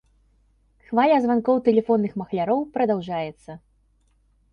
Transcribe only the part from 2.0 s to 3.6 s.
махляроў прадаўжаецца.